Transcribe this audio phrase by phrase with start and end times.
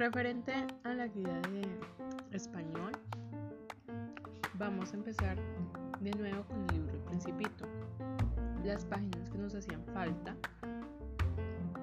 [0.00, 1.68] Referente a la guía de
[2.34, 2.92] español,
[4.54, 5.36] vamos a empezar
[6.00, 7.66] de nuevo con el libro El Principito.
[8.64, 10.34] Las páginas que nos hacían falta.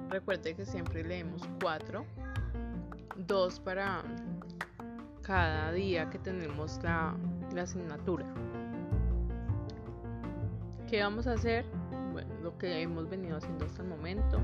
[0.10, 2.08] Recuerde que siempre leemos cuatro,
[3.28, 4.02] dos para
[5.22, 7.16] cada día que tenemos la,
[7.54, 8.26] la asignatura.
[10.90, 11.66] ¿Qué vamos a hacer?
[12.14, 14.40] Bueno, lo que hemos venido haciendo hasta el momento.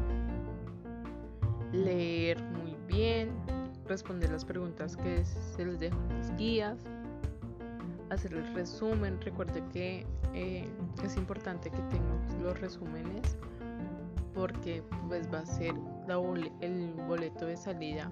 [1.71, 3.42] Leer muy bien,
[3.87, 6.77] responder las preguntas que se les dejan en las guías,
[8.09, 9.19] hacer el resumen.
[9.21, 10.67] Recuerde que eh,
[11.03, 13.37] es importante que tengamos los resúmenes
[14.33, 15.75] porque pues va a ser
[16.61, 18.09] el boleto de salida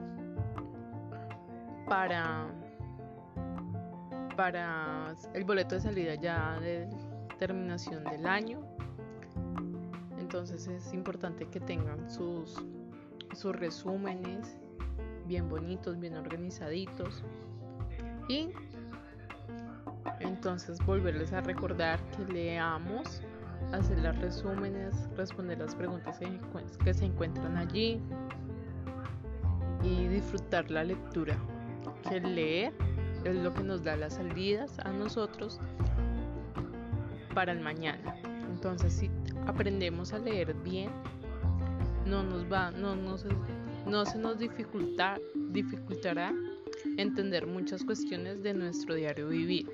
[1.88, 2.48] para
[4.38, 6.88] para el boleto de salida ya de
[7.40, 8.60] terminación del año
[10.20, 12.64] entonces es importante que tengan sus
[13.34, 14.58] sus resúmenes
[15.32, 17.24] bien bonitos, bien organizaditos.
[18.28, 18.50] Y
[20.20, 23.22] entonces volverles a recordar que leamos,
[23.72, 26.20] hacer los resúmenes, responder las preguntas
[26.84, 28.02] que se encuentran allí
[29.82, 31.38] y disfrutar la lectura.
[32.10, 32.74] Que leer
[33.24, 35.62] es lo que nos da las salidas a nosotros
[37.34, 38.18] para el mañana.
[38.50, 39.10] Entonces si
[39.48, 40.90] aprendemos a leer bien,
[42.06, 43.26] no nos va, no nos
[43.86, 46.34] no se nos dificulta, dificultará
[46.98, 49.70] entender muchas cuestiones de nuestro diario vivir.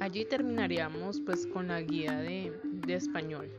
[0.00, 2.52] Allí terminaríamos pues con la guía de
[2.88, 3.50] español.